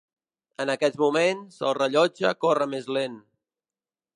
En 0.63 0.71
aquests 0.73 0.97
moments, 1.01 1.59
el 1.67 1.75
rellotge 1.79 2.33
corre 2.47 2.69
més 2.73 2.89
lent. 2.99 3.19